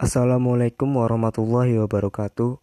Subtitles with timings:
[0.00, 2.56] Assalamualaikum warahmatullahi wabarakatuh.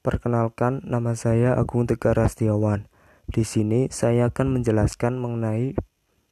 [0.00, 2.88] Perkenalkan, nama saya Agung Tegar Rastiawan.
[3.28, 5.76] Di sini saya akan menjelaskan mengenai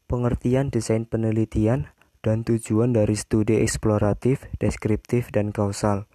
[0.09, 1.93] pengertian desain penelitian
[2.25, 6.09] dan tujuan dari studi eksploratif, deskriptif, dan kausal.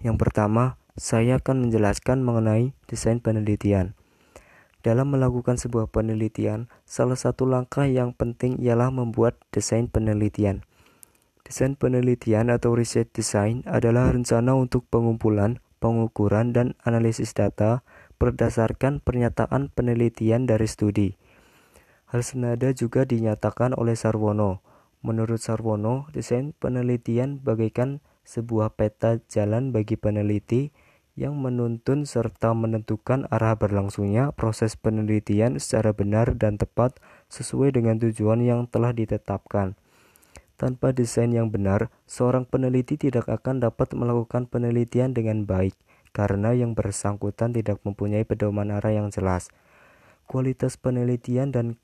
[0.00, 3.92] Yang pertama, saya akan menjelaskan mengenai desain penelitian.
[4.80, 10.64] Dalam melakukan sebuah penelitian, salah satu langkah yang penting ialah membuat desain penelitian.
[11.42, 17.82] Desain penelitian atau riset design adalah rencana untuk pengumpulan, pengukuran, dan analisis data
[18.22, 21.18] berdasarkan pernyataan penelitian dari studi.
[22.06, 24.62] Hal senada juga dinyatakan oleh Sarwono.
[25.02, 30.70] Menurut Sarwono, desain penelitian bagaikan sebuah peta jalan bagi peneliti
[31.12, 36.96] yang menuntun serta menentukan arah berlangsungnya proses penelitian secara benar dan tepat
[37.28, 39.76] sesuai dengan tujuan yang telah ditetapkan.
[40.62, 45.74] Tanpa desain yang benar, seorang peneliti tidak akan dapat melakukan penelitian dengan baik
[46.14, 49.50] karena yang bersangkutan tidak mempunyai pedoman arah yang jelas.
[50.30, 51.74] Kualitas penelitian dan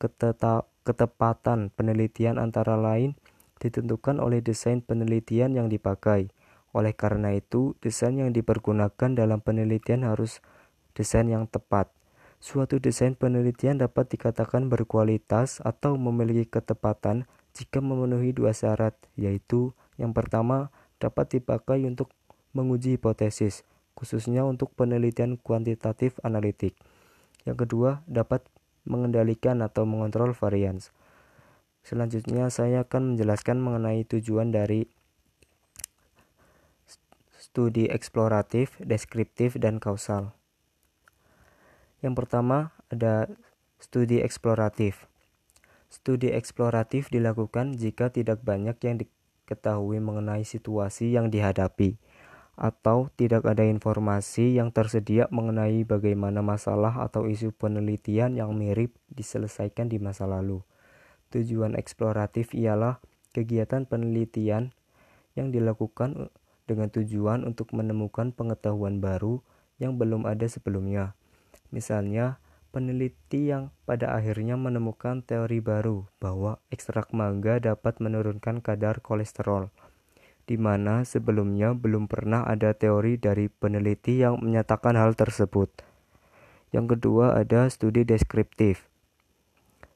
[0.87, 3.19] ketepatan penelitian antara lain
[3.59, 6.31] ditentukan oleh desain penelitian yang dipakai.
[6.71, 10.39] Oleh karena itu, desain yang dipergunakan dalam penelitian harus
[10.95, 11.91] desain yang tepat.
[12.39, 17.27] Suatu desain penelitian dapat dikatakan berkualitas atau memiliki ketepatan
[17.59, 20.71] jika memenuhi dua syarat, yaitu yang pertama
[21.03, 22.15] dapat dipakai untuk
[22.55, 23.67] menguji hipotesis,
[23.99, 26.79] khususnya untuk penelitian kuantitatif analitik.
[27.43, 28.47] Yang kedua, dapat
[28.87, 30.95] mengendalikan atau mengontrol varians.
[31.83, 34.87] Selanjutnya, saya akan menjelaskan mengenai tujuan dari
[37.35, 40.31] studi eksploratif, deskriptif, dan kausal.
[41.99, 43.27] Yang pertama, ada
[43.83, 45.11] studi eksploratif.
[45.89, 51.97] Studi eksploratif dilakukan jika tidak banyak yang diketahui mengenai situasi yang dihadapi,
[52.59, 59.89] atau tidak ada informasi yang tersedia mengenai bagaimana masalah atau isu penelitian yang mirip diselesaikan
[59.89, 60.61] di masa lalu.
[61.31, 62.99] Tujuan eksploratif ialah
[63.31, 64.75] kegiatan penelitian
[65.39, 66.35] yang dilakukan
[66.67, 69.41] dengan tujuan untuk menemukan pengetahuan baru
[69.79, 71.15] yang belum ada sebelumnya.
[71.71, 79.73] Misalnya, Peneliti yang pada akhirnya menemukan teori baru bahwa ekstrak mangga dapat menurunkan kadar kolesterol,
[80.45, 85.73] di mana sebelumnya belum pernah ada teori dari peneliti yang menyatakan hal tersebut.
[86.69, 88.85] Yang kedua ada studi deskriptif.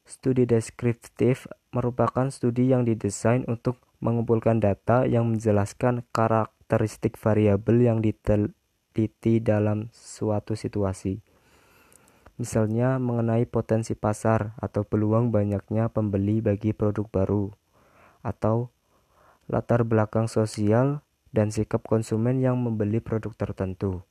[0.09, 1.45] Studi deskriptif
[1.77, 10.57] merupakan studi yang didesain untuk mengumpulkan data yang menjelaskan karakteristik variabel yang diteliti dalam suatu
[10.57, 11.21] situasi
[12.43, 17.55] misalnya mengenai potensi pasar atau peluang banyaknya pembeli bagi produk baru,
[18.27, 18.75] atau
[19.47, 24.03] latar belakang sosial dan sikap konsumen yang membeli produk tertentu.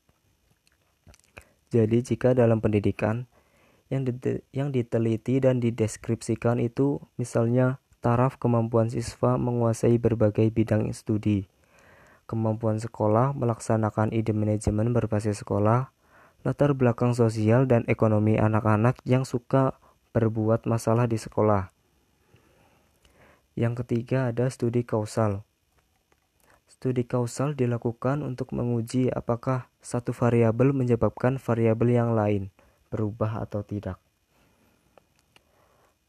[1.75, 3.27] Jadi, jika dalam pendidikan
[3.91, 4.07] yang,
[4.55, 11.51] yang diteliti dan dideskripsikan itu, misalnya taraf kemampuan siswa menguasai berbagai bidang studi,
[12.31, 15.91] kemampuan sekolah melaksanakan ide manajemen berbasis sekolah,
[16.41, 19.77] latar belakang sosial dan ekonomi anak-anak yang suka
[20.17, 21.69] berbuat masalah di sekolah.
[23.53, 25.45] Yang ketiga ada studi kausal.
[26.65, 32.49] Studi kausal dilakukan untuk menguji apakah satu variabel menyebabkan variabel yang lain
[32.89, 34.01] berubah atau tidak.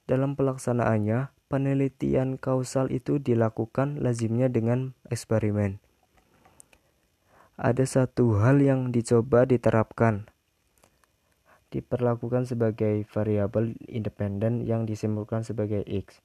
[0.09, 5.79] Dalam pelaksanaannya, penelitian kausal itu dilakukan lazimnya dengan eksperimen
[7.63, 10.27] ada satu hal yang dicoba diterapkan.
[11.71, 16.19] Diperlakukan sebagai variabel independen yang disimpulkan sebagai X.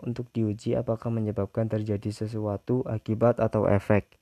[0.00, 4.16] Untuk diuji apakah menyebabkan terjadi sesuatu akibat atau efek.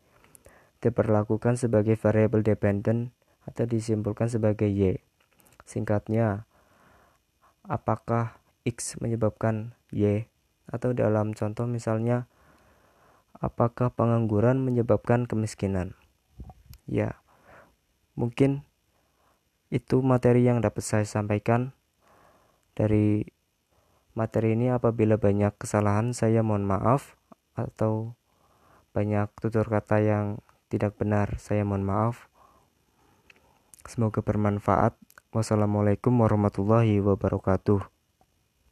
[0.83, 3.15] Diperlakukan sebagai variabel dependen
[3.47, 4.99] atau disimpulkan sebagai Y.
[5.62, 6.50] Singkatnya,
[7.62, 10.27] apakah X menyebabkan Y
[10.67, 12.27] atau dalam contoh misalnya
[13.39, 15.94] apakah pengangguran menyebabkan kemiskinan
[16.84, 17.16] ya
[18.14, 18.62] mungkin
[19.75, 21.75] itu materi yang dapat saya sampaikan
[22.78, 23.26] dari
[24.14, 24.70] materi ini.
[24.70, 27.19] Apabila banyak kesalahan saya mohon maaf.
[27.54, 28.19] Atau
[28.94, 30.26] banyak tutur kata yang
[30.70, 32.31] tidak benar saya mohon maaf.
[33.84, 34.94] Semoga bermanfaat.
[35.34, 37.94] Wassalamualaikum warahmatullahi wabarakatuh